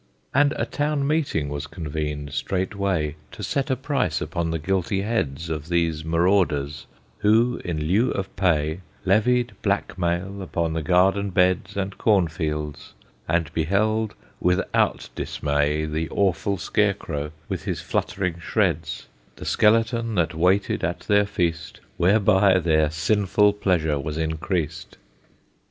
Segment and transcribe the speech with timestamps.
[0.33, 5.47] And a town meeting was convened straightway To set a price upon the guilty heads
[5.47, 6.87] Of these marauders,
[7.19, 12.93] who, in lieu of pay, Levied black mail upon the garden beds And corn fields,
[13.27, 20.83] and beheld without dismay The awful scarecrow, with his fluttering shreds; The skeleton that waited
[20.83, 24.97] at their feast, Whereby their sinful pleasure was increased.